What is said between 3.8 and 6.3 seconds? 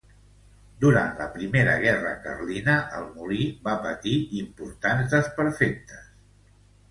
patir importants desperfectes.